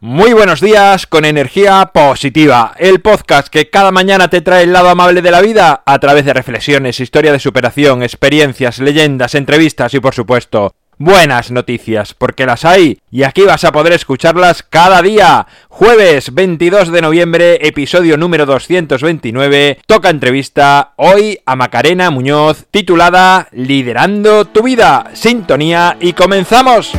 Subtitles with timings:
[0.00, 4.90] Muy buenos días con energía positiva, el podcast que cada mañana te trae el lado
[4.90, 10.00] amable de la vida a través de reflexiones, historia de superación, experiencias, leyendas, entrevistas y
[10.00, 15.46] por supuesto buenas noticias, porque las hay y aquí vas a poder escucharlas cada día.
[15.68, 24.44] Jueves 22 de noviembre, episodio número 229, toca entrevista hoy a Macarena Muñoz titulada Liderando
[24.44, 25.10] tu vida.
[25.14, 26.92] Sintonía y comenzamos.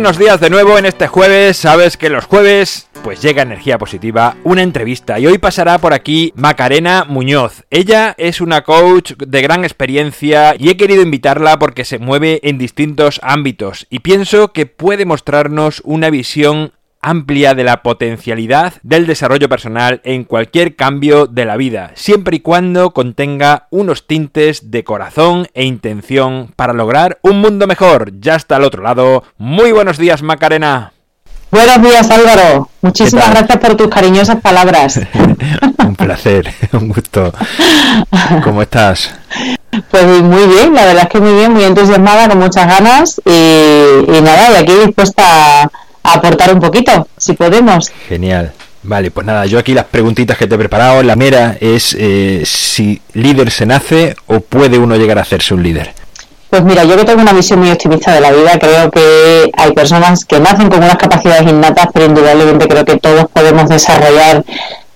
[0.00, 1.58] Buenos días de nuevo en este jueves.
[1.58, 6.32] Sabes que los jueves pues llega energía positiva, una entrevista y hoy pasará por aquí
[6.36, 7.64] Macarena Muñoz.
[7.68, 12.56] Ella es una coach de gran experiencia y he querido invitarla porque se mueve en
[12.56, 19.48] distintos ámbitos y pienso que puede mostrarnos una visión amplia de la potencialidad del desarrollo
[19.48, 25.48] personal en cualquier cambio de la vida, siempre y cuando contenga unos tintes de corazón
[25.54, 28.12] e intención para lograr un mundo mejor.
[28.20, 29.24] Ya está al otro lado.
[29.38, 30.92] Muy buenos días, Macarena.
[31.50, 35.00] Buenos días Álvaro, muchísimas gracias por tus cariñosas palabras.
[35.84, 37.32] un placer, un gusto.
[38.44, 39.12] ¿Cómo estás?
[39.90, 43.30] Pues muy bien, la verdad es que muy bien, muy entusiasmada, con muchas ganas y,
[43.30, 45.70] y nada, y aquí dispuesta a
[46.02, 47.90] aportar un poquito, si podemos.
[48.08, 48.52] Genial.
[48.82, 52.42] Vale, pues nada, yo aquí las preguntitas que te he preparado, la mera es eh,
[52.46, 55.92] si líder se nace o puede uno llegar a hacerse un líder.
[56.48, 59.72] Pues mira, yo que tengo una visión muy optimista de la vida, creo que hay
[59.72, 64.44] personas que nacen con unas capacidades innatas, pero indudablemente creo que todos podemos desarrollar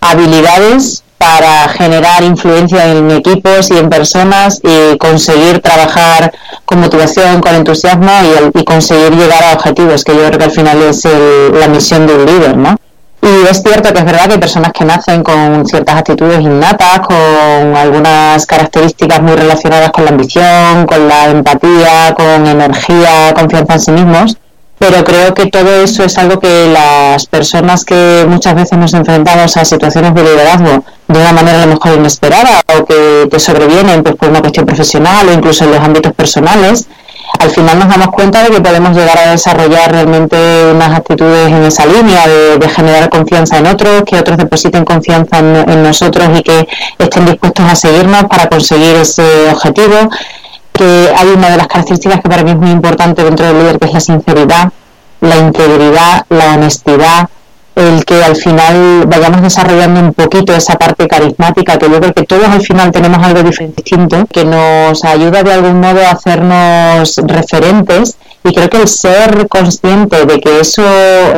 [0.01, 6.33] habilidades para generar influencia en equipos y en personas y conseguir trabajar
[6.65, 8.13] con motivación, con entusiasmo
[8.55, 12.15] y, conseguir llegar a objetivos, que yo creo que al final es la misión de
[12.15, 12.77] un líder, ¿no?
[13.23, 17.01] Y es cierto que es verdad que hay personas que nacen con ciertas actitudes innatas,
[17.01, 23.81] con algunas características muy relacionadas con la ambición, con la empatía, con energía, confianza en
[23.81, 24.37] sí mismos,
[24.87, 29.57] pero creo que todo eso es algo que las personas que muchas veces nos enfrentamos
[29.57, 34.03] a situaciones de liderazgo de una manera a lo mejor inesperada o que te sobrevienen
[34.03, 36.87] pues, por una cuestión profesional o incluso en los ámbitos personales,
[37.39, 40.37] al final nos damos cuenta de que podemos llegar a desarrollar realmente
[40.71, 45.83] unas actitudes en esa línea de, generar confianza en otros, que otros depositen confianza en,
[45.83, 46.69] nosotros y que
[46.99, 50.11] estén dispuestos a seguirnos para conseguir ese objetivo
[50.75, 53.79] que hay una de las características que para mí es muy importante dentro del líder,
[53.79, 54.73] que es la sinceridad,
[55.21, 57.29] la integridad, la honestidad,
[57.77, 62.25] el que al final vayamos desarrollando un poquito esa parte carismática, que yo creo que
[62.25, 68.17] todos al final tenemos algo distinto, que nos ayuda de algún modo a hacernos referentes
[68.45, 70.85] y creo que el ser consciente de que eso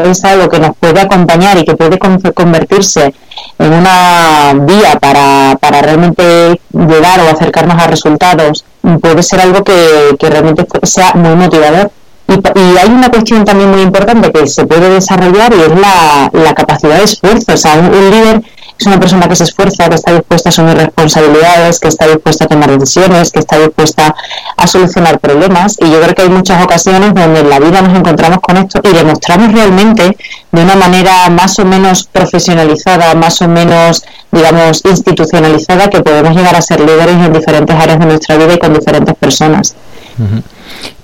[0.04, 3.14] es algo que nos puede acompañar y que puede convertirse
[3.58, 8.64] en una vía para, para realmente llegar o acercarnos a resultados
[9.00, 11.90] puede ser algo que, que realmente sea muy motivador.
[12.28, 16.30] Y, y, hay una cuestión también muy importante que se puede desarrollar y es la,
[16.32, 17.52] la capacidad de esfuerzo.
[17.52, 18.42] O sea, un, líder
[18.78, 22.44] es una persona que se esfuerza, que está dispuesta a asumir responsabilidades, que está dispuesta
[22.44, 24.14] a tomar decisiones, que está dispuesta
[24.56, 25.76] a solucionar problemas.
[25.80, 28.80] Y yo creo que hay muchas ocasiones donde en la vida nos encontramos con esto
[28.84, 30.16] y demostramos realmente
[30.52, 36.54] de una manera más o menos profesionalizada, más o menos, digamos, institucionalizada, que podemos llegar
[36.54, 39.74] a ser líderes en diferentes áreas de nuestra vida y con diferentes personas.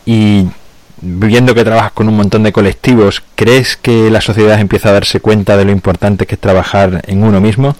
[0.04, 0.46] Y
[1.02, 5.20] viendo que trabajas con un montón de colectivos, ¿crees que la sociedad empieza a darse
[5.20, 7.74] cuenta de lo importante que es trabajar en uno mismo?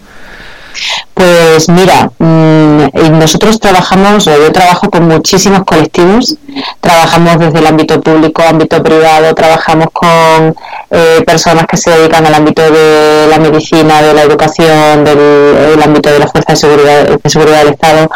[1.13, 6.35] Pues mira, mm, nosotros trabajamos, yo trabajo con muchísimos colectivos,
[6.81, 10.55] trabajamos desde el ámbito público, ámbito privado, trabajamos con
[10.89, 16.11] eh, personas que se dedican al ámbito de la medicina, de la educación, del ámbito
[16.11, 18.09] de la fuerza de seguridad, de seguridad del Estado,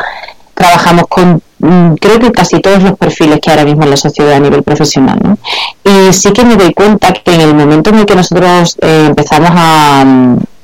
[0.57, 4.33] trabajamos con mm, creo que casi todos los perfiles que ahora mismo en la sociedad
[4.33, 5.19] a nivel profesional.
[5.83, 9.05] Y sí que me doy cuenta que en el momento en el que nosotros eh,
[9.07, 10.03] empezamos a,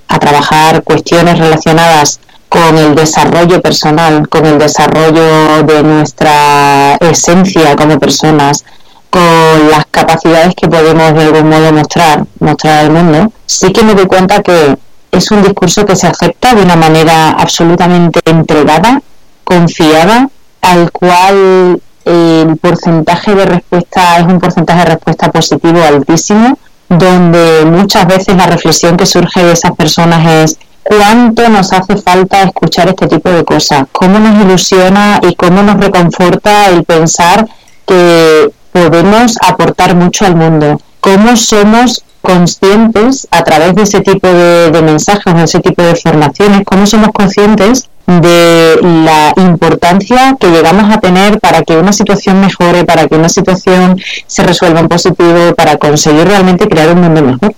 [0.08, 2.20] a trabajar cuestiones relacionadas
[2.50, 8.64] con el desarrollo personal, con el desarrollo de nuestra esencia como personas,
[9.10, 13.94] con las capacidades que podemos de algún modo mostrar, mostrar al mundo, sí que me
[13.94, 14.76] doy cuenta que
[15.12, 19.02] es un discurso que se acepta de una manera absolutamente entregada
[19.44, 20.30] confiada,
[20.62, 26.58] al cual el porcentaje de respuesta es un porcentaje de respuesta positivo altísimo,
[26.90, 32.44] donde muchas veces la reflexión que surge de esas personas es cuánto nos hace falta
[32.44, 37.48] escuchar este tipo de cosas, cómo nos ilusiona y cómo nos reconforta el pensar
[37.88, 44.72] que podemos aportar mucho al mundo, cómo somos conscientes a través de ese tipo de,
[44.72, 50.94] de mensajes, de ese tipo de formaciones, cómo somos conscientes de la importancia que llegamos
[50.94, 55.56] a tener para que una situación mejore, para que una situación se resuelva en positivo,
[55.56, 57.54] para conseguir realmente crear un mundo mejor.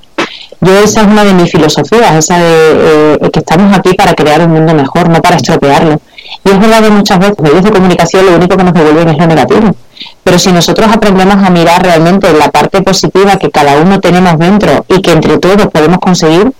[0.61, 4.41] Yo esa es una de mis filosofías, esa de eh, que estamos aquí para crear
[4.41, 5.99] un mundo mejor, no para estropearlo.
[6.43, 9.17] Y es verdad que muchas veces medios de comunicación lo único que nos devuelven es
[9.17, 9.75] lo negativo.
[10.23, 14.85] Pero si nosotros aprendemos a mirar realmente la parte positiva que cada uno tenemos dentro
[14.87, 16.51] y que entre todos podemos conseguir,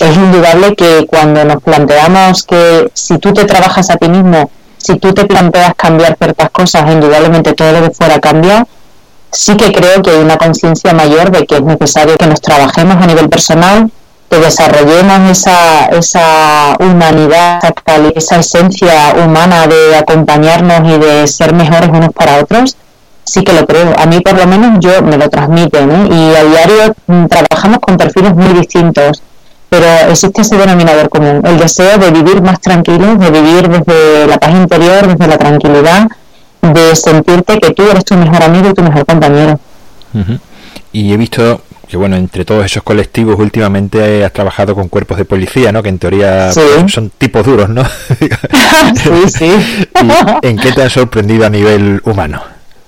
[0.00, 4.98] es indudable que cuando nos planteamos que si tú te trabajas a ti mismo, si
[4.98, 8.66] tú te planteas cambiar ciertas cosas, indudablemente todo lo de fuera cambia,
[9.30, 12.96] sí que creo que hay una conciencia mayor de que es necesario que nos trabajemos
[12.96, 13.90] a nivel personal,
[14.30, 17.60] que desarrollemos esa, esa humanidad,
[18.14, 22.76] esa esencia humana de acompañarnos y de ser mejores unos para otros,
[23.24, 23.94] sí que lo creo.
[23.98, 27.96] A mí por lo menos yo me lo transmiten y a diario mm, trabajamos con
[27.96, 29.22] perfiles muy distintos,
[29.70, 34.38] pero existe ese denominador común, el deseo de vivir más tranquilo, de vivir desde la
[34.38, 36.08] paz interior, desde la tranquilidad,
[36.62, 39.58] de sentirte que tú eres tu mejor amigo y tu mejor compañero.
[40.92, 45.24] Y he visto que bueno, entre todos esos colectivos últimamente has trabajado con cuerpos de
[45.24, 45.82] policía, ¿no?
[45.82, 47.82] Que en teoría son tipos duros, ¿no?
[48.94, 49.52] sí, sí.
[50.42, 52.42] ¿En qué te ha sorprendido a nivel humano?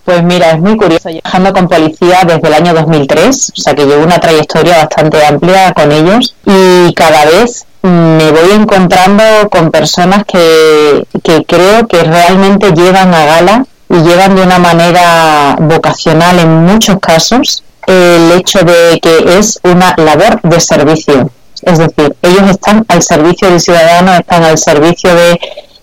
[0.05, 1.09] Pues mira, es muy curioso.
[1.09, 5.25] Yo trabajando con policía desde el año 2003, o sea que llevo una trayectoria bastante
[5.25, 12.03] amplia con ellos y cada vez me voy encontrando con personas que, que creo que
[12.03, 18.61] realmente llevan a gala y llevan de una manera vocacional en muchos casos el hecho
[18.61, 21.31] de que es una labor de servicio.
[21.63, 25.39] Es decir, ellos están al servicio del ciudadano, están al servicio de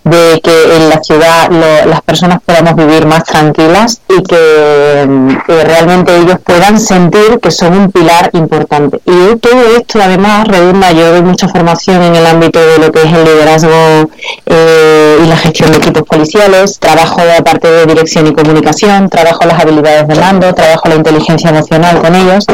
[0.10, 1.50] de que en la ciudad
[1.86, 5.08] las personas podamos vivir más tranquilas y que,
[5.48, 9.00] realmente ellos puedan sentir que son un pilar importante.
[9.06, 13.04] Y todo esto además redunda, yo doy mucha formación en el ámbito de lo que
[13.04, 14.10] es el liderazgo
[14.46, 19.46] eh, y la gestión de equipos policiales, trabajo de parte de dirección y comunicación, trabajo
[19.46, 22.46] las habilidades de mando, trabajo la inteligencia emocional con ellos.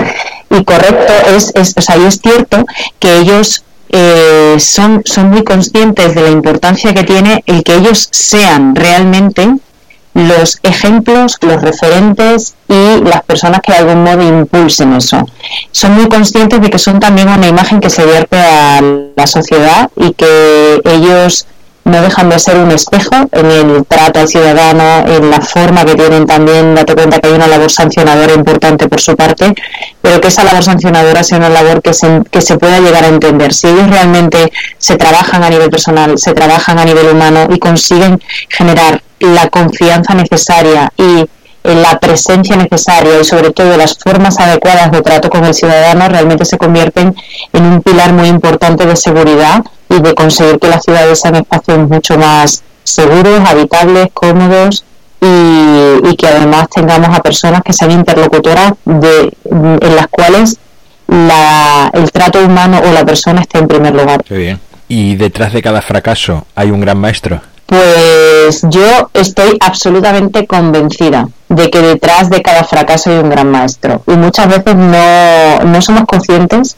[0.50, 2.66] Y correcto, es, es, o sea, y es cierto
[3.00, 3.64] que ellos
[3.96, 9.48] eh, son, son muy conscientes de la importancia que tiene el que ellos sean realmente
[10.16, 15.28] los ejemplos, los referentes y las personas que de algún modo impulsen eso.
[15.72, 18.82] Son muy conscientes de que son también una imagen que se vierte a
[19.16, 21.46] la sociedad y que ellos
[21.86, 25.96] no dejan de ser un espejo en el trato al ciudadano, en la forma que
[25.96, 29.54] tienen también, date cuenta que hay una labor sancionadora importante por su parte,
[30.02, 33.08] pero que esa labor sancionadora sea una labor que se, que se pueda llegar a
[33.08, 33.54] entender.
[33.54, 38.22] Si ellos realmente se trabajan a nivel personal, se trabajan a nivel humano y consiguen
[38.50, 41.26] generar la confianza necesaria y
[41.64, 46.44] la presencia necesaria y sobre todo las formas adecuadas de trato con el ciudadano realmente
[46.44, 47.16] se convierten
[47.54, 49.64] en un pilar muy importante de seguridad
[49.96, 54.84] y de conseguir que las ciudades sean espacios mucho más seguros, habitables, cómodos
[55.22, 60.58] y, que además tengamos a personas que sean interlocutoras de, en las cuales
[61.08, 64.24] la, el trato humano o la persona esté en primer lugar.
[64.24, 64.60] Qué bien.
[64.88, 67.42] ¿Y detrás de cada fracaso hay un gran maestro?
[67.66, 74.04] Pues yo estoy absolutamente convencida de que detrás de cada fracaso hay un gran maestro.
[74.08, 76.76] Y muchas veces no, no somos conscientes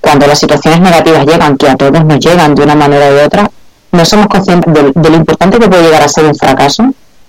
[0.00, 3.50] cuando las situaciones negativas llegan, que a todos nos llegan de una manera u otra,
[3.92, 6.84] no somos conscientes de, lo importante que puede llegar a ser un fracaso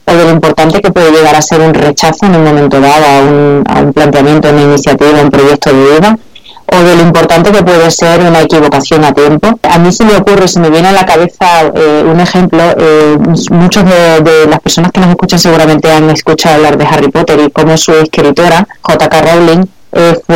[0.06, 3.06] o de lo importante que puede llegar a ser un rechazo en un momento dado
[3.06, 6.18] a un, a un planteamiento, una iniciativa, un proyecto de vida
[6.72, 9.60] o de lo importante que puede ser una equivocación a tiempo.
[9.64, 13.18] A mí se me ocurre, se me viene a la cabeza eh, un ejemplo, eh,
[13.52, 17.40] muchos de, de, las personas que nos escuchan seguramente han escuchado hablar de Harry Potter
[17.40, 19.22] y cómo su escritora, J.K.
[19.22, 20.36] Rowling, eh, fue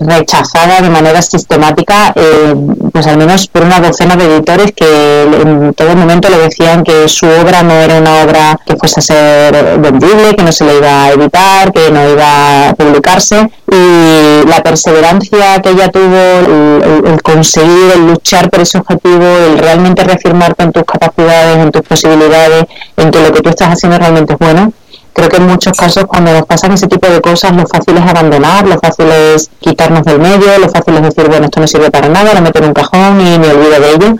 [0.00, 2.54] rechazada de manera sistemática, eh,
[2.92, 7.08] pues al menos por una docena de editores que en todo momento le decían que
[7.08, 10.76] su obra no era una obra que fuese a ser vendible, que no se le
[10.76, 13.50] iba a editar, que no iba a publicarse.
[13.70, 20.04] Y la perseverancia que ella tuvo, el, conseguir, el luchar por ese objetivo, el realmente
[20.04, 24.34] reafirmarte en tus capacidades, en tus posibilidades, en que lo que tú estás haciendo realmente
[24.34, 24.72] es bueno,
[25.14, 28.02] creo que en muchos casos cuando nos pasan ese tipo de cosas lo fácil es
[28.02, 31.90] abandonar, lo fácil es quitarnos del medio, lo fácil es decir, bueno, esto no sirve
[31.90, 34.16] para nada, lo meto en un cajón y me olvido de ello.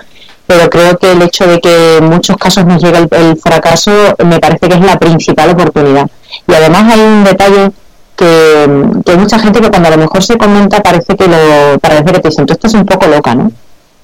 [0.47, 3.91] Pero creo que el hecho de que en muchos casos nos llega el, fracaso
[4.25, 6.09] me parece que es la principal oportunidad.
[6.47, 7.71] Y además hay un detalle
[8.15, 12.05] que, que mucha gente que cuando a lo mejor se comenta parece que lo parece
[12.05, 13.51] que te dicen, tú estás un poco loca, ¿no?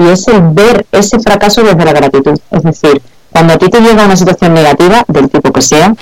[0.00, 2.38] y es el ver ese fracaso desde la gratitud.
[2.50, 5.94] Es decir, cuando a ti te llega una situación negativa, del tipo que sea,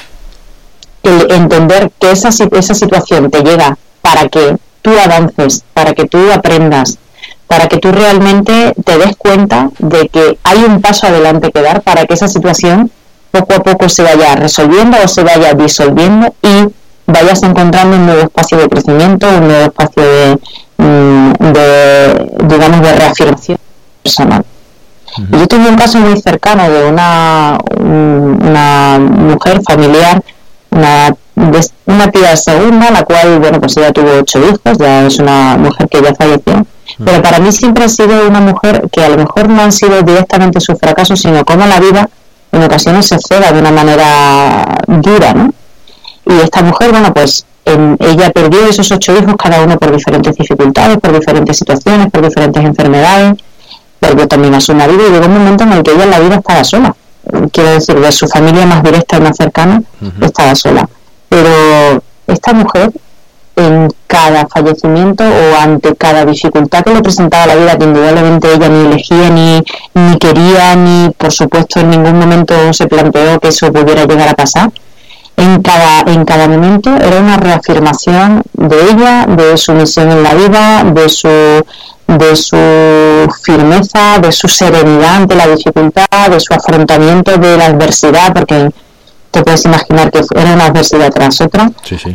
[1.03, 6.19] el entender que esa, esa situación te llega para que tú avances, para que tú
[6.33, 6.99] aprendas,
[7.47, 11.83] para que tú realmente te des cuenta de que hay un paso adelante que dar
[11.83, 12.91] para que esa situación
[13.31, 16.69] poco a poco se vaya resolviendo o se vaya disolviendo y
[17.07, 20.39] vayas encontrando un nuevo espacio de crecimiento, un nuevo espacio de,
[20.77, 21.33] mm,
[22.49, 23.59] digamos, de reafirmación
[24.03, 24.45] personal.
[25.17, 30.23] Yo tuve un caso muy cercano de una, una mujer familiar,
[30.71, 31.15] una,
[31.87, 35.89] una tía segunda, la cual, bueno, pues ella tuvo ocho hijos, ya es una mujer
[35.89, 36.67] que ya falleció,
[37.05, 40.03] pero para mí siempre ha sido una mujer que a lo mejor no han sido
[40.03, 42.09] directamente sus fracasos, sino como la vida
[42.53, 45.53] en ocasiones se ceda de una manera dura, ¿no?
[46.27, 50.99] Y esta mujer, bueno, pues ella perdió esos ocho hijos, cada uno por diferentes dificultades,
[50.99, 53.35] por diferentes situaciones, por diferentes enfermedades,
[54.01, 56.21] perdió también a su marido y llegó un momento en el que ella en la
[56.21, 56.95] vida estaba sola.
[57.53, 59.83] Quiero decir, de su familia más directa y más cercana,
[60.21, 60.89] estaba sola.
[61.29, 62.93] Pero esta mujer,
[63.57, 68.69] en cada fallecimiento o ante cada dificultad que le presentaba la vida, que indudablemente ella
[68.69, 69.63] ni elegía, ni,
[69.95, 74.35] ni quería, ni por supuesto en ningún momento se planteó que eso pudiera llegar a
[74.35, 74.71] pasar,
[75.37, 80.35] en cada, en cada momento era una reafirmación de ella, de su misión en la
[80.35, 81.29] vida, de su,
[82.09, 82.57] de su
[83.45, 88.71] firmeza, de su serenidad ante la dificultad, de su afrontamiento de la adversidad, porque
[89.31, 91.71] te puedes imaginar que era una adversidad tras otra.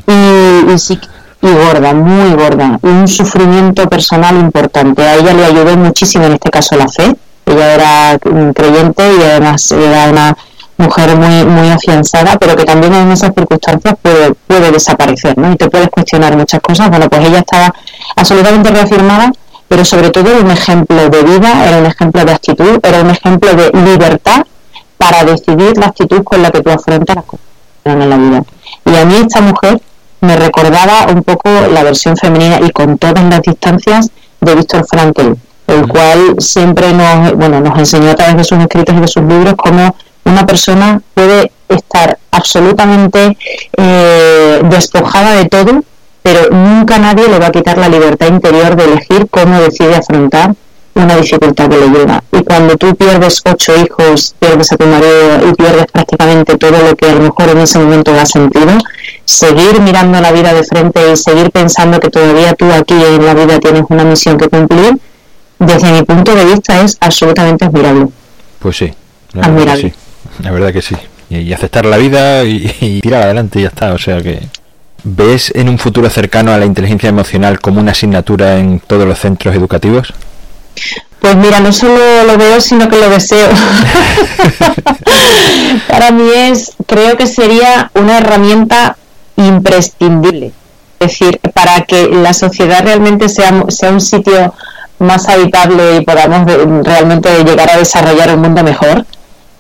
[0.07, 5.03] Y, y gorda, muy gorda, y un sufrimiento personal importante.
[5.03, 7.15] A ella le ayudó muchísimo en este caso la fe.
[7.45, 8.19] Ella era
[8.53, 10.37] creyente y además era una
[10.77, 15.51] mujer muy muy afianzada, pero que también en esas circunstancias puede, puede desaparecer, ¿no?
[15.51, 16.89] Y te puedes cuestionar muchas cosas.
[16.89, 17.73] Bueno, pues ella estaba
[18.15, 19.31] absolutamente reafirmada,
[19.73, 23.09] pero sobre todo era un ejemplo de vida, era un ejemplo de actitud, era un
[23.09, 24.45] ejemplo de libertad
[24.99, 27.45] para decidir la actitud con la que tú afrontas las cosas
[27.85, 28.43] en la vida.
[28.85, 29.81] Y a mí esta mujer
[30.21, 34.11] me recordaba un poco la versión femenina y con todas las distancias
[34.41, 35.33] de Víctor Frankl,
[35.65, 39.23] el cual siempre nos, bueno, nos enseñó a través de sus escritos y de sus
[39.23, 43.39] libros cómo una persona puede estar absolutamente
[43.75, 45.83] eh, despojada de todo,
[46.23, 50.55] pero nunca nadie le va a quitar la libertad interior de elegir cómo decide afrontar
[50.95, 52.23] una dificultad que le llega.
[52.31, 56.95] Y cuando tú pierdes ocho hijos, pierdes a tu marido y pierdes prácticamente todo lo
[56.95, 58.77] que a lo mejor en ese momento has sentido,
[59.25, 63.33] seguir mirando la vida de frente y seguir pensando que todavía tú aquí en la
[63.33, 64.97] vida tienes una misión que cumplir,
[65.59, 68.07] desde mi punto de vista es absolutamente admirable.
[68.59, 68.93] Pues sí,
[69.33, 69.93] la verdad que sí.
[70.41, 70.95] La verdad que sí.
[71.29, 73.93] Y, aceptar la vida y, y tirar adelante y ya está.
[73.93, 74.39] O sea que...
[75.03, 79.19] ¿Ves en un futuro cercano a la inteligencia emocional como una asignatura en todos los
[79.19, 80.13] centros educativos?
[81.19, 83.49] Pues mira, no solo lo veo, sino que lo deseo.
[85.87, 88.97] Para mí es, creo que sería una herramienta
[89.35, 90.53] imprescindible.
[90.99, 94.53] Es decir, para que la sociedad realmente sea, sea un sitio
[94.99, 96.49] más habitable y podamos
[96.85, 99.05] realmente llegar a desarrollar un mundo mejor,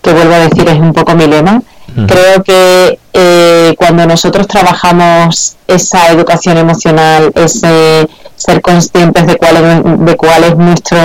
[0.01, 1.61] que vuelvo a decir es un poco mi lema,
[2.07, 10.05] creo que eh, cuando nosotros trabajamos esa educación emocional, ese ser conscientes de cuál es,
[10.05, 10.97] de cuál es nuestro,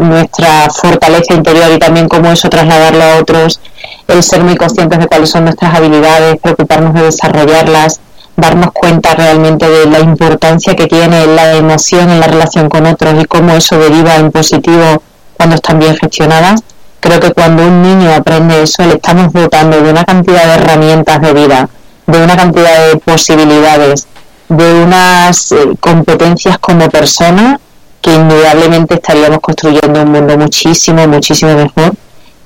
[0.00, 3.60] nuestra fortaleza interior y también cómo eso trasladarlo a otros,
[4.08, 8.00] el ser muy conscientes de cuáles son nuestras habilidades, preocuparnos de desarrollarlas,
[8.36, 13.22] darnos cuenta realmente de la importancia que tiene la emoción en la relación con otros
[13.22, 15.02] y cómo eso deriva en positivo
[15.36, 16.62] cuando están bien gestionadas.
[17.06, 21.20] Creo que cuando un niño aprende eso, le estamos dotando de una cantidad de herramientas
[21.20, 21.68] de vida,
[22.04, 24.08] de una cantidad de posibilidades,
[24.48, 27.60] de unas eh, competencias como persona
[28.00, 31.94] que indudablemente estaríamos construyendo un mundo muchísimo, muchísimo mejor.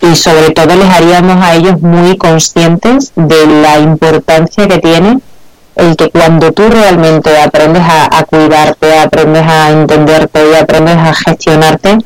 [0.02, 5.20] Y sobre todo les haríamos a ellos muy conscientes de la importancia que tiene
[5.76, 11.14] el que cuando tú realmente aprendes a, a cuidarte, aprendes a entenderte y aprendes a
[11.14, 11.96] gestionarte,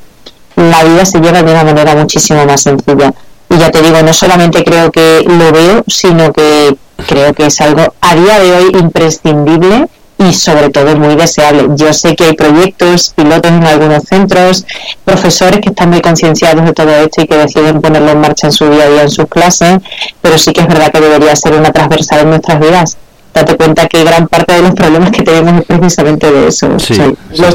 [0.57, 3.13] la vida se lleva de una manera muchísimo más sencilla.
[3.51, 7.61] Y ya te digo, no solamente creo que lo veo, sino que creo que es
[7.61, 11.67] algo a día de hoy imprescindible y sobre todo muy deseable.
[11.75, 14.65] Yo sé que hay proyectos, pilotos en algunos centros,
[15.05, 18.53] profesores que están muy concienciados de todo esto y que deciden ponerlo en marcha en
[18.53, 19.79] su día a día en sus clases,
[20.21, 22.97] pero sí que es verdad que debería ser una transversal en nuestras vidas.
[23.35, 26.79] Date cuenta que gran parte de los problemas que tenemos es precisamente de eso.
[26.79, 26.95] Sí,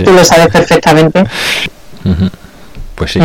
[0.04, 1.24] Tú lo sabes perfectamente.
[3.00, 3.20] Pues sí.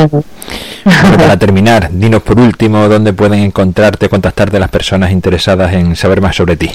[0.85, 6.37] para terminar, dinos por último dónde pueden encontrarte, contactarte las personas interesadas en saber más
[6.37, 6.71] sobre ti.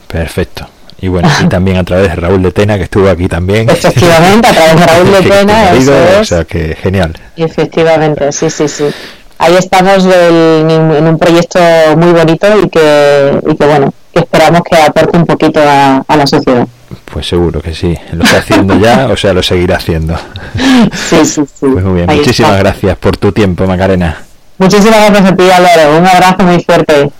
[0.06, 0.68] Perfecto.
[1.00, 3.68] Y bueno, y también a través de Raúl de Tena, que estuvo aquí también.
[3.68, 6.20] Efectivamente, a través de Raúl de Tena.
[6.20, 7.12] O sea que genial.
[7.37, 8.84] Efectivamente, sí, sí, sí.
[9.42, 10.70] Ahí estamos en,
[11.04, 11.58] un proyecto
[11.96, 16.26] muy bonito y que, y que, bueno, que esperamos que aporte un poquito a, la
[16.28, 16.64] sociedad.
[17.12, 17.92] Pues seguro que sí.
[18.12, 20.16] Lo está haciendo ya, o sea, lo seguirá haciendo.
[20.94, 21.66] Sí, sí, sí.
[21.72, 22.06] Pues muy bien.
[22.06, 24.22] Muchísimas gracias por tu tiempo, Macarena.
[24.58, 25.99] Muchísimas gracias a ti, Álvaro.
[25.99, 27.11] Un abrazo muy fuerte.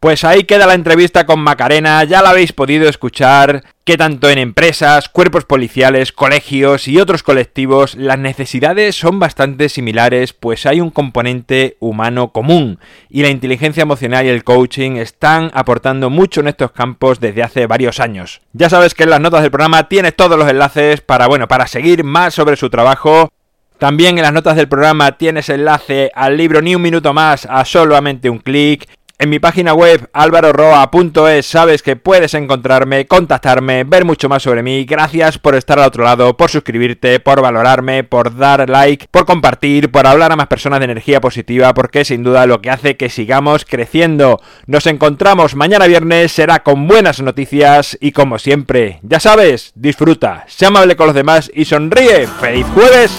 [0.00, 4.38] Pues ahí queda la entrevista con Macarena, ya la habéis podido escuchar, que tanto en
[4.38, 10.88] empresas, cuerpos policiales, colegios y otros colectivos las necesidades son bastante similares, pues hay un
[10.88, 12.78] componente humano común
[13.10, 17.66] y la inteligencia emocional y el coaching están aportando mucho en estos campos desde hace
[17.66, 18.40] varios años.
[18.54, 21.66] Ya sabes que en las notas del programa tienes todos los enlaces para bueno, para
[21.66, 23.30] seguir más sobre su trabajo
[23.80, 27.64] también en las notas del programa tienes enlace al libro Ni un minuto más a
[27.64, 28.86] solamente un clic
[29.20, 34.84] en mi página web alvaroroa.es sabes que puedes encontrarme, contactarme, ver mucho más sobre mí.
[34.86, 39.90] Gracias por estar al otro lado, por suscribirte, por valorarme, por dar like, por compartir,
[39.90, 43.10] por hablar a más personas de energía positiva, porque sin duda lo que hace que
[43.10, 44.40] sigamos creciendo.
[44.66, 50.64] Nos encontramos mañana viernes, será con buenas noticias y como siempre, ya sabes, disfruta, sé
[50.64, 52.26] amable con los demás y sonríe.
[52.26, 53.12] ¡Feliz jueves!